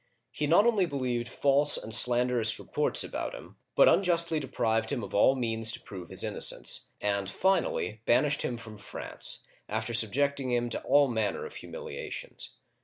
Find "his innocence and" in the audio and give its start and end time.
6.09-7.29